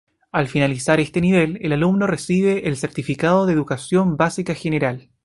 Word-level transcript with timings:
Al 0.31 0.47
finalizar 0.47 0.99
este 0.99 1.21
nivel 1.21 1.59
el 1.61 1.73
alumno 1.73 2.07
recibe 2.07 2.67
el 2.67 2.75
Certificado 2.75 3.45
de 3.45 3.53
Educación 3.53 4.17
Básica 4.17 4.55
General. 4.55 5.11